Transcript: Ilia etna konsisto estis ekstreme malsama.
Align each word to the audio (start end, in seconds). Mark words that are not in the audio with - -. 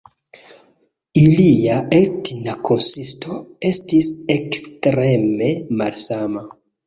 Ilia 1.23 1.75
etna 1.97 2.55
konsisto 2.69 3.37
estis 3.71 4.09
ekstreme 4.37 5.51
malsama. 5.83 6.45